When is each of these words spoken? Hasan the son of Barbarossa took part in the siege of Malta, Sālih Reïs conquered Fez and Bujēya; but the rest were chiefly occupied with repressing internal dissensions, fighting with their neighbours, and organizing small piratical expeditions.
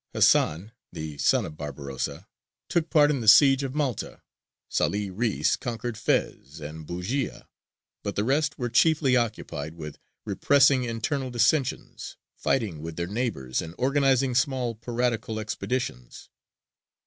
Hasan 0.15 0.71
the 0.91 1.19
son 1.19 1.45
of 1.45 1.55
Barbarossa 1.57 2.27
took 2.69 2.89
part 2.89 3.11
in 3.11 3.21
the 3.21 3.27
siege 3.27 3.61
of 3.61 3.75
Malta, 3.75 4.23
Sālih 4.67 5.11
Reïs 5.15 5.59
conquered 5.59 5.95
Fez 5.95 6.59
and 6.59 6.87
Bujēya; 6.87 7.45
but 8.01 8.15
the 8.15 8.23
rest 8.23 8.57
were 8.57 8.67
chiefly 8.71 9.15
occupied 9.15 9.75
with 9.75 9.99
repressing 10.25 10.85
internal 10.85 11.29
dissensions, 11.29 12.17
fighting 12.35 12.81
with 12.81 12.95
their 12.95 13.05
neighbours, 13.05 13.61
and 13.61 13.75
organizing 13.77 14.33
small 14.33 14.73
piratical 14.73 15.39
expeditions. 15.39 16.29